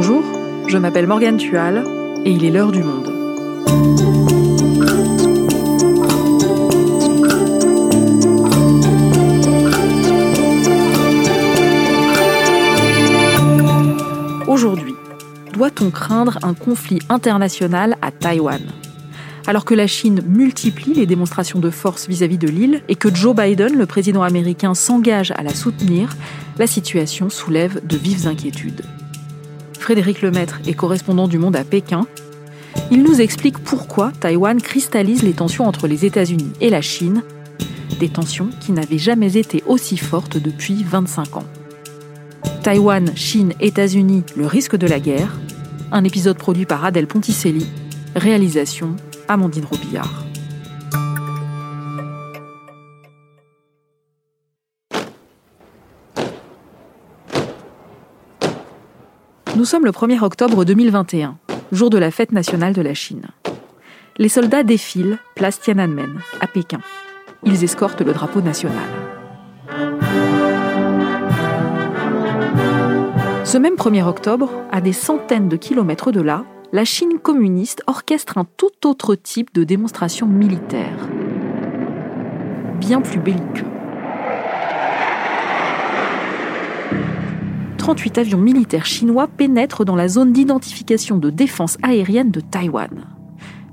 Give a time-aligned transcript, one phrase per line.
[0.00, 0.22] Bonjour,
[0.68, 1.82] je m'appelle Morgane Tual
[2.24, 3.08] et il est l'heure du monde.
[14.46, 14.94] Aujourd'hui,
[15.52, 18.60] doit-on craindre un conflit international à Taïwan?
[19.48, 23.34] Alors que la Chine multiplie les démonstrations de force vis-à-vis de l'île et que Joe
[23.34, 26.16] Biden, le président américain, s'engage à la soutenir,
[26.56, 28.84] la situation soulève de vives inquiétudes.
[29.78, 32.06] Frédéric Lemaître est correspondant du Monde à Pékin.
[32.90, 37.22] Il nous explique pourquoi Taïwan cristallise les tensions entre les États-Unis et la Chine,
[37.98, 41.44] des tensions qui n'avaient jamais été aussi fortes depuis 25 ans.
[42.62, 45.38] Taïwan, Chine, États-Unis, le risque de la guerre.
[45.90, 47.66] Un épisode produit par Adèle Ponticelli.
[48.14, 48.96] Réalisation
[49.28, 50.27] Amandine Robillard.
[59.58, 61.36] Nous sommes le 1er octobre 2021,
[61.72, 63.26] jour de la fête nationale de la Chine.
[64.16, 66.78] Les soldats défilent place Tiananmen, à Pékin.
[67.42, 68.86] Ils escortent le drapeau national.
[73.42, 78.38] Ce même 1er octobre, à des centaines de kilomètres de là, la Chine communiste orchestre
[78.38, 81.08] un tout autre type de démonstration militaire,
[82.78, 83.77] bien plus belliqueux.
[87.88, 93.06] 38 avions militaires chinois pénètrent dans la zone d'identification de défense aérienne de Taïwan.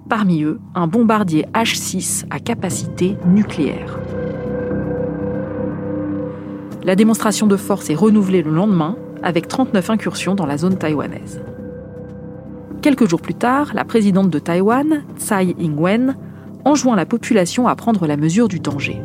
[0.08, 4.00] Parmi eux, un bombardier H-6 à capacité nucléaire.
[6.86, 11.42] La démonstration de force est renouvelée le lendemain avec 39 incursions dans la zone taïwanaise.
[12.82, 16.16] Quelques jours plus tard, la présidente de Taïwan, Tsai Ing-wen,
[16.64, 19.02] enjoint la population à prendre la mesure du danger.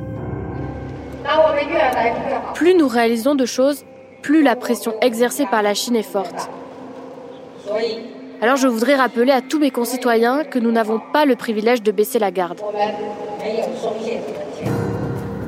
[2.54, 3.82] Plus nous réalisons de choses,
[4.22, 6.50] plus la pression exercée par la Chine est forte.
[8.40, 11.92] Alors je voudrais rappeler à tous mes concitoyens que nous n'avons pas le privilège de
[11.92, 12.60] baisser la garde.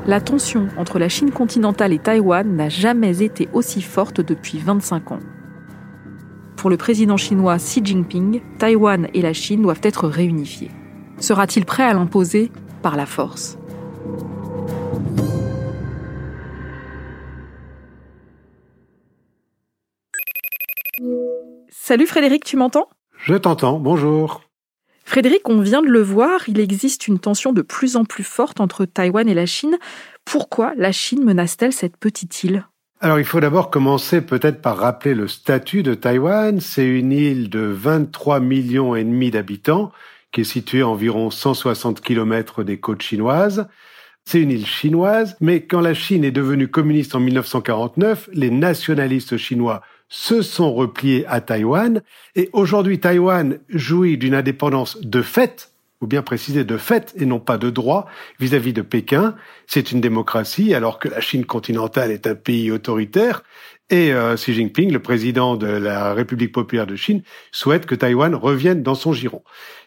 [0.06, 5.12] La tension entre la Chine continentale et Taïwan n'a jamais été aussi forte depuis 25
[5.12, 5.20] ans
[6.62, 10.70] pour le président chinois Xi Jinping, Taïwan et la Chine doivent être réunifiés.
[11.18, 12.52] Sera-t-il prêt à l'imposer
[12.82, 13.58] par la force?
[21.84, 22.88] Salut Frédéric, tu m'entends?
[23.24, 24.44] Je t'entends, bonjour.
[25.04, 28.60] Frédéric, on vient de le voir, il existe une tension de plus en plus forte
[28.60, 29.76] entre Taïwan et la Chine.
[30.24, 32.64] Pourquoi la Chine menace-t-elle cette petite île?
[33.00, 36.60] Alors il faut d'abord commencer peut-être par rappeler le statut de Taïwan.
[36.60, 39.90] C'est une île de 23 millions et demi d'habitants
[40.30, 43.66] qui est située à environ 160 kilomètres des côtes chinoises.
[44.24, 49.36] C'est une île chinoise, mais quand la Chine est devenue communiste en 1949, les nationalistes
[49.36, 52.02] chinois se sont repliés à Taïwan
[52.36, 57.40] et aujourd'hui Taïwan jouit d'une indépendance de fait ou bien préciser de fait et non
[57.40, 58.06] pas de droit
[58.38, 59.34] vis-à-vis de Pékin.
[59.66, 63.42] C'est une démocratie alors que la Chine continentale est un pays autoritaire
[63.88, 68.34] et euh, Xi Jinping, le président de la République populaire de Chine, souhaite que Taïwan
[68.34, 69.42] revienne dans son giron.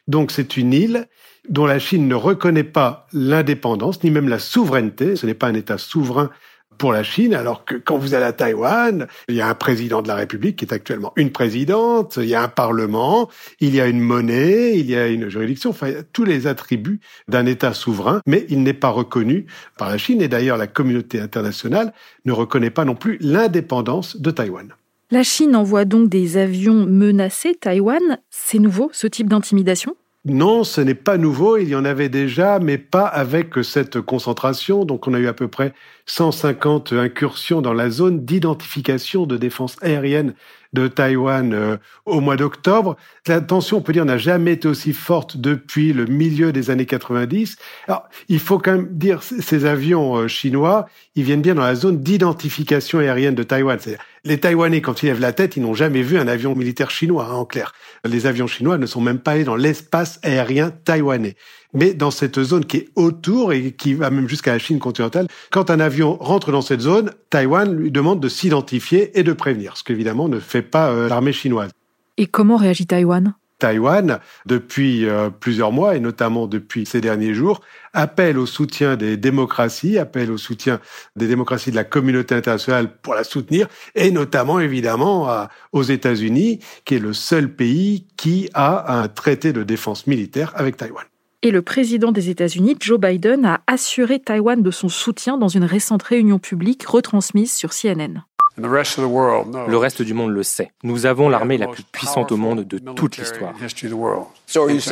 [0.08, 1.08] Donc c'est une île
[1.50, 5.16] dont la Chine ne reconnaît pas l'indépendance ni même la souveraineté.
[5.16, 6.32] Ce n'est pas un État souverain
[6.78, 10.02] pour la Chine, alors que quand vous allez à Taïwan, il y a un président
[10.02, 13.82] de la République qui est actuellement une présidente, il y a un parlement, il y
[13.82, 18.22] a une monnaie, il y a une juridiction, enfin, tous les attributs d'un État souverain,
[18.26, 19.46] mais il n'est pas reconnu
[19.78, 21.94] par la Chine, et d'ailleurs la communauté internationale
[22.26, 24.74] ne reconnaît pas non plus l'indépendance de Taïwan.
[25.12, 28.20] La Chine envoie donc des avions menacer Taïwan.
[28.32, 29.96] C'est nouveau, ce type d'intimidation?
[30.28, 34.84] Non, ce n'est pas nouveau, il y en avait déjà, mais pas avec cette concentration.
[34.84, 35.72] Donc on a eu à peu près
[36.08, 40.34] 150 incursions dans la zone d'identification de défense aérienne
[40.74, 42.98] de Taïwan euh, au mois d'octobre.
[43.28, 46.86] La tension, on peut dire, n'a jamais été aussi forte depuis le milieu des années
[46.86, 47.58] 90.
[47.88, 50.86] Alors, il faut quand même dire, ces avions euh, chinois,
[51.16, 53.80] ils viennent bien dans la zone d'identification aérienne de Taïwan.
[54.26, 57.28] Les Taïwanais, quand ils lèvent la tête, ils n'ont jamais vu un avion militaire chinois,
[57.28, 57.74] hein, en clair.
[58.04, 61.36] Les avions chinois ne sont même pas allés dans l'espace aérien taïwanais.
[61.74, 65.28] Mais dans cette zone qui est autour et qui va même jusqu'à la Chine continentale,
[65.50, 69.78] quand un avion rentre dans cette zone, Taïwan lui demande de s'identifier et de prévenir,
[69.78, 71.72] ce qu'évidemment ne fait pas euh, l'armée chinoise.
[72.18, 73.36] Et comment réagit Taïwan?
[73.60, 77.62] Taïwan, depuis euh, plusieurs mois et notamment depuis ces derniers jours,
[77.94, 80.82] appelle au soutien des démocraties, appelle au soutien
[81.16, 86.96] des démocraties de la communauté internationale pour la soutenir, et notamment évidemment aux États-Unis, qui
[86.96, 91.06] est le seul pays qui a un traité de défense militaire avec Taïwan.
[91.42, 95.64] Et le président des États-Unis, Joe Biden, a assuré Taïwan de son soutien dans une
[95.64, 98.26] récente réunion publique retransmise sur CNN.
[98.58, 100.72] Le reste du monde le sait.
[100.84, 103.54] Nous avons l'armée la plus puissante au monde de toute l'histoire.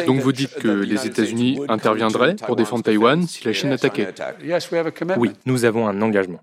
[0.05, 4.13] Donc vous dites que les États-Unis interviendraient pour défendre Taïwan si la Chine attaquait
[5.17, 6.39] Oui, nous avons un engagement.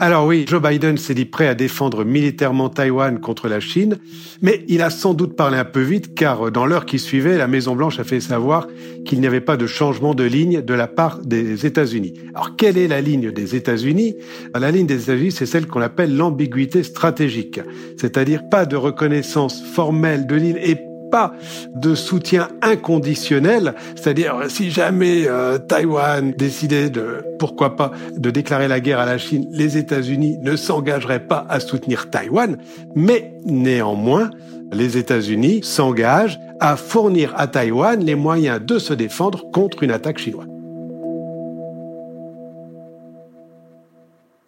[0.00, 3.98] Alors oui, Joe Biden s'est dit prêt à défendre militairement Taïwan contre la Chine,
[4.40, 7.48] mais il a sans doute parlé un peu vite car dans l'heure qui suivait, la
[7.48, 8.68] Maison-Blanche a fait savoir
[9.04, 12.14] qu'il n'y avait pas de changement de ligne de la part des États-Unis.
[12.32, 14.14] Alors quelle est la ligne des États-Unis?
[14.54, 17.60] La ligne des États-Unis, c'est celle qu'on appelle l'ambiguïté stratégique,
[17.96, 20.76] c'est-à-dire pas de reconnaissance formelle de l'île et
[21.10, 21.32] pas
[21.74, 28.80] de soutien inconditionnel, c'est-à-dire si jamais euh, Taïwan décidait de, pourquoi pas, de déclarer la
[28.80, 32.58] guerre à la Chine, les États-Unis ne s'engageraient pas à soutenir Taïwan,
[32.94, 34.30] mais néanmoins,
[34.72, 40.18] les États-Unis s'engagent à fournir à Taïwan les moyens de se défendre contre une attaque
[40.18, 40.57] chinoise.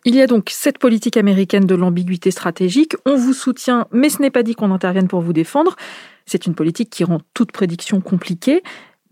[0.06, 2.94] Il y a donc cette politique américaine de l'ambiguïté stratégique.
[3.04, 5.76] On vous soutient, mais ce n'est pas dit qu'on intervienne pour vous défendre.
[6.24, 8.62] C'est une politique qui rend toute prédiction compliquée.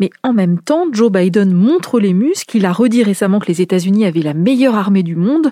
[0.00, 2.56] Mais en même temps, Joe Biden montre les muscles.
[2.56, 5.50] Il a redit récemment que les États-Unis avaient la meilleure armée du monde.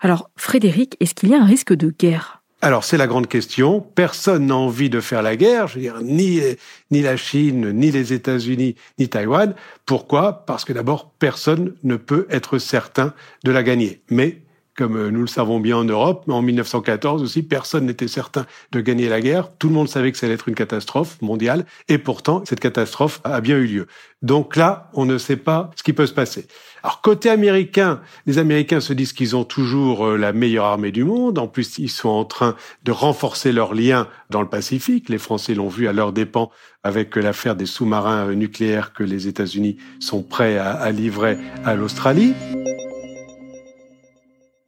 [0.00, 2.42] Alors, Frédéric, est-ce qu'il y a un risque de guerre?
[2.60, 3.80] Alors c'est la grande question.
[3.80, 5.68] Personne n'a envie de faire la guerre.
[5.68, 6.40] Je veux dire, ni
[6.90, 9.54] ni la Chine, ni les États-Unis, ni Taïwan.
[9.86, 10.44] Pourquoi?
[10.44, 13.14] Parce que d'abord, personne ne peut être certain
[13.44, 14.02] de la gagner.
[14.10, 14.42] Mais
[14.78, 18.46] comme euh, nous le savons bien en Europe, mais en 1914 aussi, personne n'était certain
[18.70, 19.50] de gagner la guerre.
[19.58, 23.20] Tout le monde savait que ça allait être une catastrophe mondiale, et pourtant, cette catastrophe
[23.24, 23.86] a bien eu lieu.
[24.22, 26.46] Donc là, on ne sait pas ce qui peut se passer.
[26.84, 31.02] Alors côté américain, les Américains se disent qu'ils ont toujours euh, la meilleure armée du
[31.02, 31.38] monde.
[31.38, 32.54] En plus, ils sont en train
[32.84, 35.08] de renforcer leurs liens dans le Pacifique.
[35.08, 36.50] Les Français l'ont vu à leur dépens
[36.84, 42.34] avec l'affaire des sous-marins euh, nucléaires que les États-Unis sont prêts à livrer à l'Australie.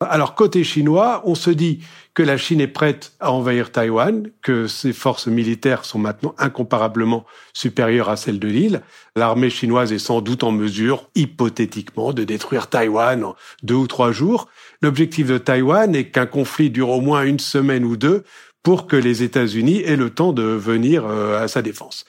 [0.02, 1.80] Alors côté chinois, on se dit
[2.14, 7.26] que la Chine est prête à envahir Taïwan, que ses forces militaires sont maintenant incomparablement
[7.52, 8.80] supérieures à celles de l'île.
[9.14, 14.10] L'armée chinoise est sans doute en mesure, hypothétiquement, de détruire Taïwan en deux ou trois
[14.10, 14.48] jours.
[14.80, 18.24] L'objectif de Taïwan est qu'un conflit dure au moins une semaine ou deux
[18.62, 22.06] pour que les États-Unis aient le temps de venir euh, à sa défense.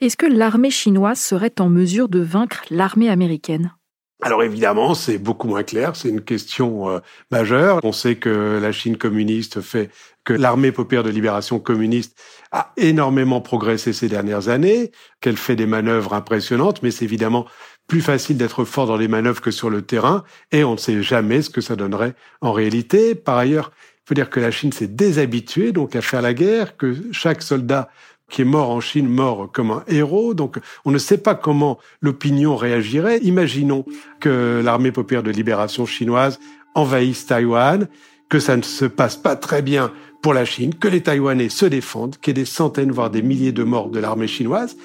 [0.00, 3.72] Est-ce que l'armée chinoise serait en mesure de vaincre l'armée américaine?
[4.22, 7.00] Alors évidemment, c'est beaucoup moins clair, c'est une question euh,
[7.30, 7.80] majeure.
[7.82, 9.90] On sait que la Chine communiste fait
[10.24, 12.18] que l'armée populaire de libération communiste
[12.50, 17.46] a énormément progressé ces dernières années, qu'elle fait des manœuvres impressionnantes, mais c'est évidemment
[17.86, 21.02] plus facile d'être fort dans les manœuvres que sur le terrain, et on ne sait
[21.02, 23.14] jamais ce que ça donnerait en réalité.
[23.14, 23.72] Par ailleurs,
[24.04, 27.42] il faut dire que la Chine s'est déshabituée donc à faire la guerre, que chaque
[27.42, 27.90] soldat
[28.30, 30.34] qui est mort en Chine, mort comme un héros.
[30.34, 33.18] Donc, on ne sait pas comment l'opinion réagirait.
[33.18, 33.84] Imaginons
[34.20, 36.38] que l'armée populaire de libération chinoise
[36.74, 37.88] envahisse Taïwan,
[38.28, 39.92] que ça ne se passe pas très bien
[40.22, 43.22] pour la Chine, que les Taïwanais se défendent, qu'il y ait des centaines, voire des
[43.22, 44.76] milliers de morts de l'armée chinoise.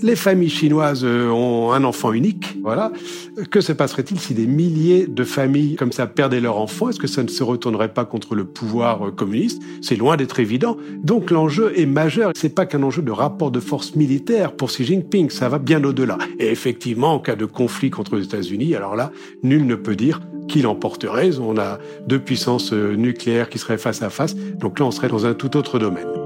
[0.00, 2.92] Les familles chinoises euh, ont un enfant unique, voilà.
[3.50, 6.88] Que se passerait-il si des milliers de familles comme ça perdaient leur enfant?
[6.88, 9.60] Est-ce que ça ne se retournerait pas contre le pouvoir euh, communiste?
[9.80, 10.76] C'est loin d'être évident.
[11.02, 12.32] Donc l'enjeu est majeur.
[12.36, 15.82] C'est pas qu'un enjeu de rapport de force militaire pour Xi Jinping, ça va bien
[15.82, 16.18] au-delà.
[16.38, 19.10] Et effectivement, en cas de conflit contre les États-Unis, alors là,
[19.42, 21.38] nul ne peut dire qui l'emporterait.
[21.38, 24.34] On a deux puissances euh, nucléaires qui seraient face à face.
[24.34, 26.17] Donc là, on serait dans un tout autre domaine.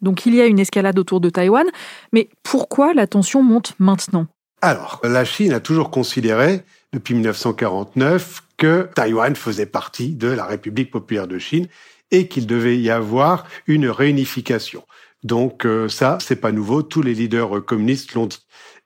[0.00, 1.66] Donc il y a une escalade autour de Taïwan,
[2.12, 4.26] mais pourquoi la tension monte maintenant?
[4.60, 6.62] Alors, la Chine a toujours considéré,
[6.92, 11.68] depuis 1949, que Taïwan faisait partie de la République populaire de Chine
[12.10, 14.84] et qu'il devait y avoir une réunification.
[15.22, 18.44] Donc euh, ça, c'est pas nouveau, tous les leaders communistes l'ont dit.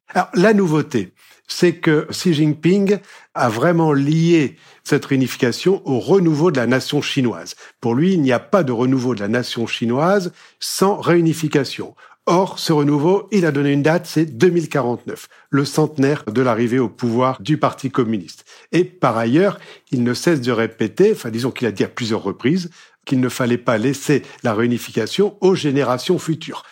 [0.09, 1.15] Alors la nouveauté,
[1.47, 2.99] c'est que Xi Jinping
[3.35, 7.55] a vraiment lié cette réunification au renouveau de la nation chinoise.
[7.81, 11.95] Pour lui, il n'y a pas de renouveau de la nation chinoise sans réunification.
[12.27, 16.89] Or, ce renouveau, il a donné une date, c'est 2049, le centenaire de l'arrivée au
[16.89, 18.45] pouvoir du Parti communiste.
[18.71, 19.59] Et par ailleurs,
[19.91, 22.71] il ne cesse de répéter, enfin disons qu'il a dit à plusieurs reprises,
[23.05, 26.63] qu'il ne fallait pas laisser la réunification aux générations futures.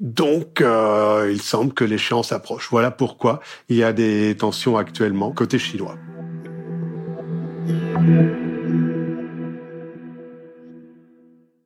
[0.00, 2.68] Donc, euh, il semble que l'échéance approche.
[2.70, 5.96] Voilà pourquoi il y a des tensions actuellement côté chinois.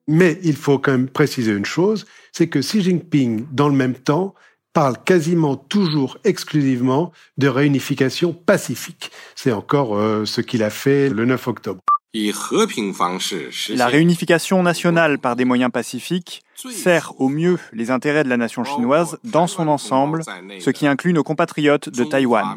[0.07, 3.95] Mais il faut quand même préciser une chose, c'est que Xi Jinping, dans le même
[3.95, 4.35] temps,
[4.73, 9.12] parle quasiment toujours exclusivement de réunification pacifique.
[9.37, 11.81] C'est encore euh, ce qu'il a fait le 9 octobre.
[13.71, 18.62] La réunification nationale par des moyens pacifiques sert au mieux les intérêts de la nation
[18.62, 20.23] chinoise dans son ensemble,
[20.61, 22.56] ce qui inclut nos compatriotes de Taïwan.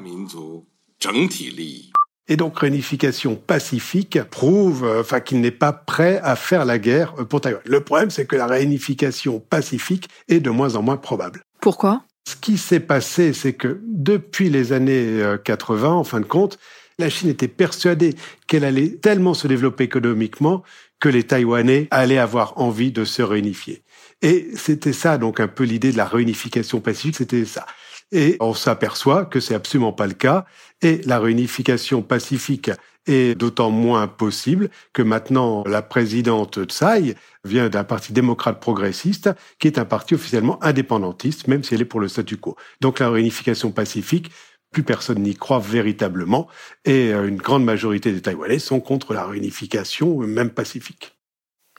[2.30, 7.14] Et donc réunification pacifique prouve euh, enfin qu'il n'est pas prêt à faire la guerre
[7.18, 7.62] euh, pour Taïwan.
[7.66, 11.42] Le problème c'est que la réunification pacifique est de moins en moins probable.
[11.62, 12.04] Pourquoi?
[12.28, 16.60] Ce qui s'est passé c'est que depuis les années 80 euh, en fin de compte,
[17.00, 18.16] la Chine était persuadée
[18.48, 20.63] qu'elle allait tellement se développer économiquement
[21.00, 23.84] que les Taïwanais allaient avoir envie de se réunifier.
[24.22, 27.66] Et c'était ça donc un peu l'idée de la réunification pacifique, c'était ça.
[28.12, 30.46] Et on s'aperçoit que c'est absolument pas le cas.
[30.82, 32.72] Et la réunification pacifique
[33.06, 39.68] est d'autant moins possible que maintenant la présidente Tsai vient d'un parti démocrate progressiste qui
[39.68, 42.56] est un parti officiellement indépendantiste, même si elle est pour le statu quo.
[42.82, 44.32] Donc la réunification pacifique,
[44.78, 46.48] plus personne n'y croit véritablement
[46.86, 51.16] et euh, une grande majorité des Taïwanais sont contre la réunification, même pacifique.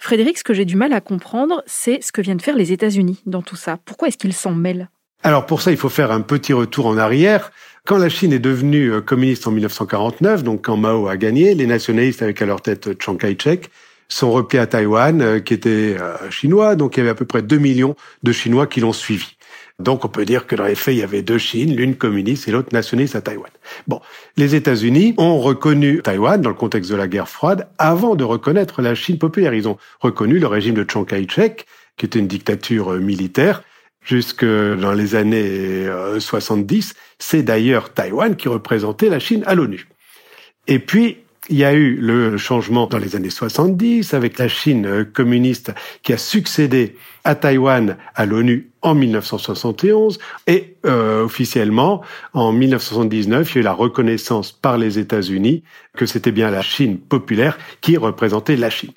[0.01, 3.23] Frédéric, ce que j'ai du mal à comprendre, c'est ce que viennent faire les États-Unis
[3.25, 3.79] dans tout ça.
[3.85, 4.89] Pourquoi est-ce qu'ils s'en mêlent?
[5.23, 7.53] Alors pour ça, il faut faire un petit retour en arrière.
[7.87, 11.69] Quand la Chine est devenue euh, communiste en 1949, donc quand Mao a gagné, les
[11.69, 13.71] nationalistes avec à leur tête Chiang Kai-shek
[14.09, 17.27] sont repliés à Taïwan, euh, qui était euh, chinois, donc il y avait à peu
[17.27, 19.37] près 2 millions de Chinois qui l'ont suivi.
[19.79, 22.49] Donc on peut dire que dans les faits, il y avait deux Chines, l'une communiste
[22.49, 23.51] et l'autre nationaliste à Taïwan.
[23.87, 24.01] Bon,
[24.37, 28.83] les États-Unis ont reconnu Taïwan dans le contexte de la guerre froide avant de reconnaître
[28.83, 29.55] la Chine populaire.
[29.55, 31.65] Ils ont reconnu le régime de Chiang Kai-shek,
[31.97, 33.63] qui était une dictature militaire,
[34.05, 35.87] jusque dans les années
[36.19, 36.91] 70.
[36.91, 39.87] Euh, C'est d'ailleurs Taïwan qui représentait la Chine à l'ONU.
[40.67, 41.19] Et puis,
[41.49, 45.73] il y a eu le changement dans les années 70 avec la Chine euh, communiste
[46.03, 52.03] qui a succédé à Taïwan à l'ONU en 1971 et euh, officiellement
[52.35, 55.63] en 1979 il y a eu la reconnaissance par les États-Unis
[55.97, 58.93] que c'était bien la Chine populaire qui représentait la Chine.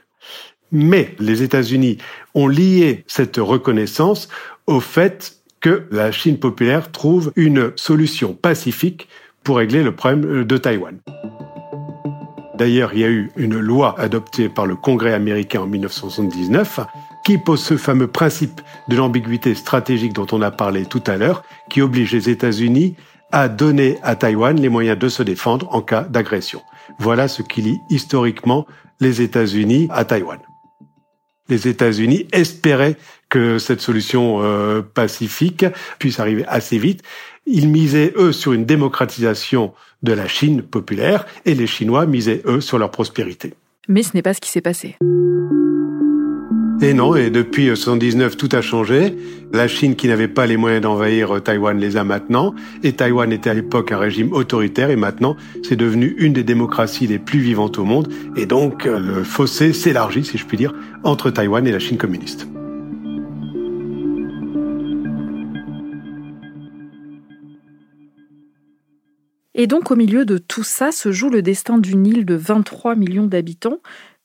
[0.71, 1.97] Mais les États-Unis
[2.33, 4.29] ont lié cette reconnaissance
[4.67, 9.07] au fait que la Chine populaire trouve une solution pacifique
[9.43, 10.99] pour régler le problème de Taïwan.
[12.61, 16.81] D'ailleurs, il y a eu une loi adoptée par le Congrès américain en 1979
[17.25, 21.41] qui pose ce fameux principe de l'ambiguïté stratégique dont on a parlé tout à l'heure,
[21.71, 22.95] qui oblige les États-Unis
[23.31, 26.61] à donner à Taïwan les moyens de se défendre en cas d'agression.
[26.99, 28.67] Voilà ce qui lie historiquement
[28.99, 30.37] les États-Unis à Taïwan
[31.51, 32.95] les États-Unis espéraient
[33.29, 35.65] que cette solution euh, pacifique
[35.99, 37.03] puisse arriver assez vite.
[37.45, 39.73] Ils misaient, eux, sur une démocratisation
[40.03, 43.53] de la Chine populaire et les Chinois misaient, eux, sur leur prospérité.
[43.87, 44.95] Mais ce n'est pas ce qui s'est passé.
[46.83, 49.15] Et non, et depuis 1979, tout a changé.
[49.53, 52.55] La Chine, qui n'avait pas les moyens d'envahir Taïwan, les a maintenant.
[52.81, 57.05] Et Taïwan était à l'époque un régime autoritaire, et maintenant, c'est devenu une des démocraties
[57.05, 58.11] les plus vivantes au monde.
[58.35, 62.47] Et donc, le fossé s'élargit, si je puis dire, entre Taïwan et la Chine communiste.
[69.53, 72.95] Et donc, au milieu de tout ça, se joue le destin d'une île de 23
[72.95, 73.79] millions d'habitants.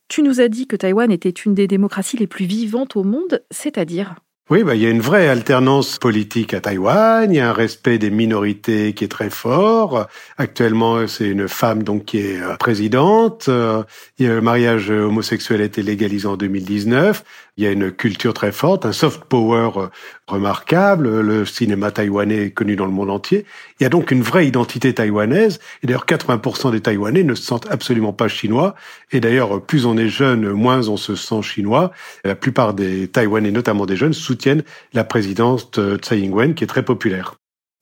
[0.09, 3.42] Tu nous as dit que Taïwan était une des démocraties les plus vivantes au monde,
[3.50, 4.14] c'est-à-dire?
[4.49, 7.33] Oui, bah, il y a une vraie alternance politique à Taïwan.
[7.33, 10.06] Il y a un respect des minorités qui est très fort.
[10.38, 13.47] Actuellement, c'est une femme donc qui est euh, présidente.
[13.49, 13.83] Euh,
[14.21, 17.25] le mariage homosexuel a été légalisé en 2019.
[17.58, 19.86] Il y a une culture très forte, un soft power euh,
[20.26, 21.20] remarquable.
[21.20, 23.46] Le cinéma taïwanais est connu dans le monde entier.
[23.80, 25.58] Il y a donc une vraie identité taïwanaise.
[25.82, 28.75] Et d'ailleurs, 80% des Taïwanais ne se sentent absolument pas chinois.
[29.10, 31.92] Et d'ailleurs, plus on est jeune, moins on se sent chinois.
[32.25, 36.66] La plupart des Taïwanais, notamment des jeunes, soutiennent la présidence de Tsai Ing-wen, qui est
[36.66, 37.36] très populaire.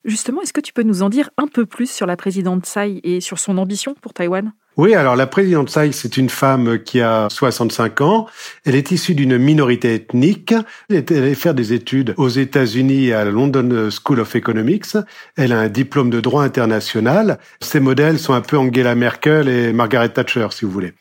[0.05, 3.01] Justement, est-ce que tu peux nous en dire un peu plus sur la présidente Tsai
[3.03, 4.53] et sur son ambition pour Taïwan?
[4.77, 8.27] Oui, alors la présidente Tsai, c'est une femme qui a 65 ans.
[8.65, 10.53] Elle est issue d'une minorité ethnique.
[10.89, 14.97] Elle est allée faire des études aux États-Unis à la London School of Economics.
[15.37, 17.39] Elle a un diplôme de droit international.
[17.61, 20.93] Ses modèles sont un peu Angela Merkel et Margaret Thatcher, si vous voulez.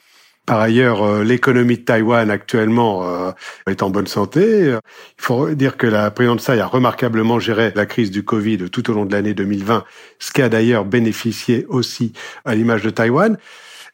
[0.47, 3.31] Par ailleurs, euh, l'économie de Taïwan actuellement euh,
[3.67, 4.69] est en bonne santé.
[4.69, 8.91] Il faut dire que la présidente Tsai a remarquablement géré la crise du Covid tout
[8.91, 9.85] au long de l'année 2020,
[10.19, 12.13] ce qui a d'ailleurs bénéficié aussi
[12.45, 13.39] à l'image de Taïwan.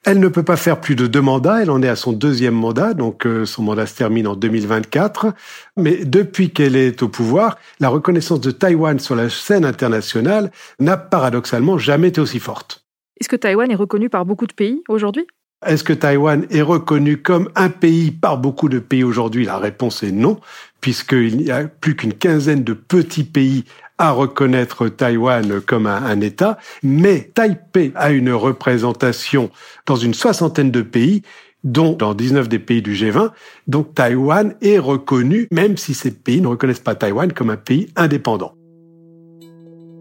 [0.04, 2.54] Elle ne peut pas faire plus de deux mandats, elle en est à son deuxième
[2.54, 5.35] mandat, donc euh, son mandat se termine en 2024.
[5.76, 10.97] Mais depuis qu'elle est au pouvoir, la reconnaissance de Taïwan sur la scène internationale n'a
[10.97, 12.87] paradoxalement jamais été aussi forte.
[13.21, 15.26] Est-ce que Taïwan est reconnu par beaucoup de pays aujourd'hui?
[15.66, 19.44] Est-ce que Taïwan est reconnu comme un pays par beaucoup de pays aujourd'hui?
[19.44, 20.40] La réponse est non,
[20.80, 23.64] puisqu'il n'y a plus qu'une quinzaine de petits pays
[23.98, 29.50] à reconnaître Taïwan comme un, État, mais Taipei a une représentation
[29.84, 31.22] dans une soixantaine de pays
[31.62, 33.32] dont dans 19 des pays du G20.
[33.66, 37.92] Donc Taïwan est reconnu, même si ces pays ne reconnaissent pas Taïwan comme un pays
[37.96, 38.54] indépendant.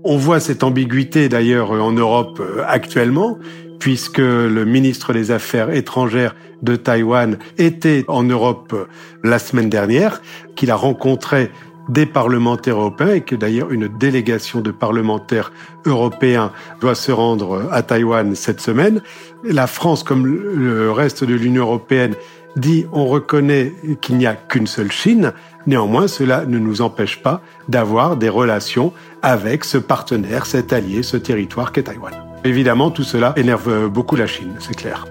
[0.03, 3.38] On voit cette ambiguïté d'ailleurs en Europe euh, actuellement,
[3.79, 8.86] puisque le ministre des Affaires étrangères de Taïwan était en Europe euh,
[9.24, 10.22] la semaine dernière,
[10.56, 11.51] qu'il a rencontré
[11.89, 15.51] des parlementaires européens et que d'ailleurs une délégation de parlementaires
[15.86, 16.51] européens
[16.82, 19.01] doit se rendre à Taïwan cette semaine.
[19.44, 22.13] La France, comme le reste de l'Union européenne,
[22.56, 25.34] dit on reconnaît qu'il n'y a qu'une seule Chine.
[25.68, 31.18] Néanmoins, cela ne nous empêche pas d'avoir des relations avec ce partenaire, cet allié, ce
[31.18, 32.13] territoire qu'est Taïwan.
[32.44, 35.06] Évidemment, tout cela énerve beaucoup la Chine, c'est clair.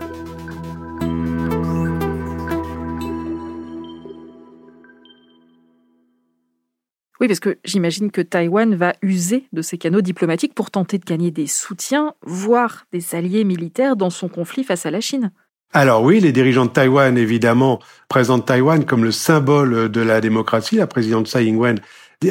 [7.20, 11.04] Oui, parce que j'imagine que Taïwan va user de ses canaux diplomatiques pour tenter de
[11.04, 15.32] gagner des soutiens, voire des alliés militaires dans son conflit face à la Chine.
[15.74, 20.76] Alors oui, les dirigeants de Taïwan, évidemment, présentent Taïwan comme le symbole de la démocratie.
[20.76, 21.78] La présidente Tsai Ing-wen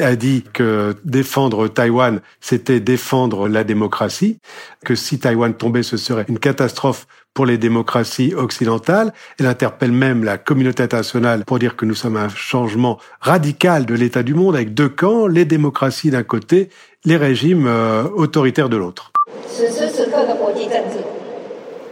[0.00, 4.38] a dit que défendre Taïwan, c'était défendre la démocratie,
[4.84, 9.12] que si Taïwan tombait, ce serait une catastrophe pour les démocraties occidentales.
[9.38, 13.94] Elle interpelle même la communauté internationale pour dire que nous sommes un changement radical de
[13.94, 16.68] l'état du monde avec deux camps, les démocraties d'un côté,
[17.04, 19.12] les régimes euh, autoritaires de l'autre.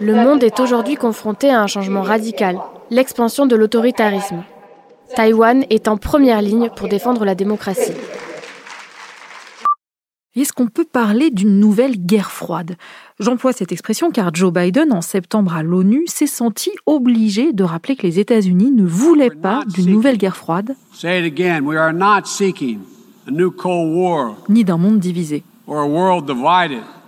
[0.01, 2.59] Le monde est aujourd'hui confronté à un changement radical,
[2.91, 4.43] l'expansion de l'autoritarisme.
[5.15, 7.95] Taïwan est en première ligne pour défendre la démocratie.
[10.35, 12.77] Est-ce qu'on peut parler d'une nouvelle guerre froide?
[13.19, 17.97] J'emploie cette expression car Joe Biden, en septembre à l'ONU, s'est senti obligé de rappeler
[17.97, 20.75] que les États-Unis ne voulaient pas d'une nouvelle guerre froide,
[24.49, 25.43] ni d'un monde divisé.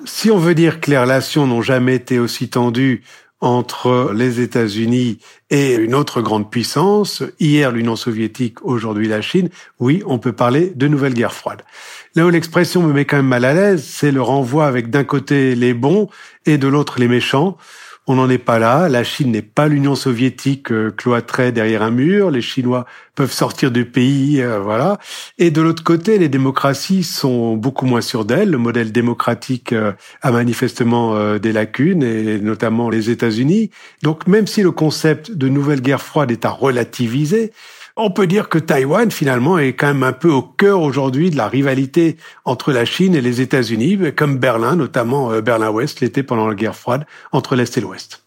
[0.05, 3.03] Si on veut dire que les relations n'ont jamais été aussi tendues
[3.41, 5.19] entre les États-Unis
[5.51, 10.73] et une autre grande puissance, hier l'Union soviétique, aujourd'hui la Chine, oui, on peut parler
[10.75, 11.63] de nouvelle guerre froide.
[12.15, 15.05] Là où l'expression me met quand même mal à l'aise, c'est le renvoi avec d'un
[15.05, 16.09] côté les bons
[16.47, 17.57] et de l'autre les méchants.
[18.11, 18.89] On n'en est pas là.
[18.89, 22.31] La Chine n'est pas l'Union soviétique euh, cloîtrée derrière un mur.
[22.31, 24.99] Les Chinois peuvent sortir du pays, euh, voilà.
[25.37, 28.49] Et de l'autre côté, les démocraties sont beaucoup moins sûres d'elles.
[28.49, 29.93] Le modèle démocratique euh,
[30.23, 33.69] a manifestement des lacunes, et notamment les États-Unis.
[34.03, 37.53] Donc, même si le concept de nouvelle guerre froide est à relativiser,
[37.99, 41.37] on peut dire que Taïwan, finalement, est quand même un peu au cœur aujourd'hui de
[41.37, 46.47] la rivalité entre la Chine et les États-Unis, comme Berlin, notamment euh, Berlin-Ouest, l'était pendant
[46.49, 48.25] la guerre froide entre l'Est et l'Ouest.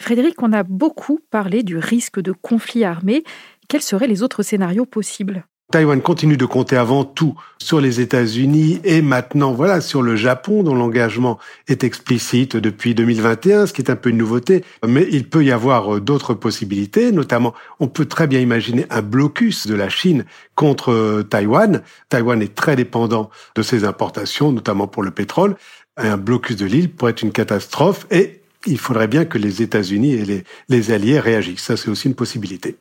[0.00, 3.22] Frédéric, on a beaucoup parlé du risque de conflit armé.
[3.68, 5.46] Quels seraient les autres scénarios possibles?
[5.72, 10.62] Taïwan continue de compter avant tout sur les États-Unis et maintenant, voilà, sur le Japon,
[10.62, 14.64] dont l'engagement est explicite depuis 2021, ce qui est un peu une nouveauté.
[14.86, 19.00] Mais il peut y avoir euh, d'autres possibilités, notamment, on peut très bien imaginer un
[19.00, 21.80] blocus de la Chine contre euh, Taïwan.
[22.10, 25.56] Taïwan est très dépendant de ses importations, notamment pour le pétrole.
[25.96, 30.12] Un blocus de l'île pourrait être une catastrophe et il faudrait bien que les États-Unis
[30.12, 31.62] et les, les alliés réagissent.
[31.62, 32.76] Ça, c'est aussi une possibilité.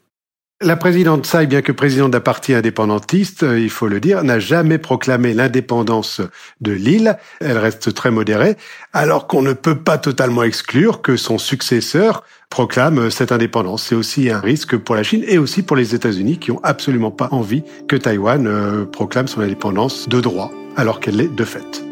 [0.64, 4.38] La présidente Tsai, bien que présidente d'un parti indépendantiste, euh, il faut le dire, n'a
[4.38, 6.22] jamais proclamé l'indépendance
[6.62, 7.18] de l'île.
[7.40, 8.58] Elle reste très modérée,
[8.94, 13.88] alors qu'on ne peut pas totalement exclure que son successeur proclame euh, cette indépendance.
[13.88, 17.10] C'est aussi un risque pour la Chine et aussi pour les États-Unis qui ont absolument
[17.10, 21.84] pas envie que Taïwan euh, proclame son indépendance de droit, alors qu'elle l'est de fait.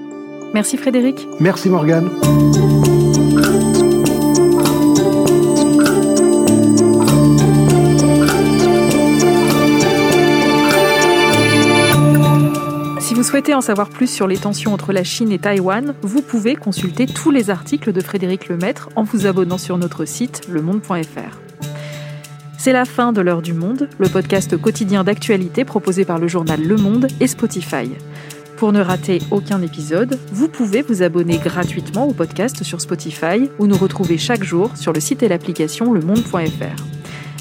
[0.53, 1.27] Merci Frédéric.
[1.39, 2.11] Merci Morgane.
[13.29, 17.05] Souhaitez en savoir plus sur les tensions entre la Chine et Taïwan, vous pouvez consulter
[17.05, 21.37] tous les articles de Frédéric Lemaître en vous abonnant sur notre site lemonde.fr.
[22.57, 26.59] C'est la fin de l'heure du monde, le podcast quotidien d'actualité proposé par le journal
[26.59, 27.91] Le Monde et Spotify.
[28.57, 33.67] Pour ne rater aucun épisode, vous pouvez vous abonner gratuitement au podcast sur Spotify ou
[33.67, 36.98] nous retrouver chaque jour sur le site et l'application lemonde.fr.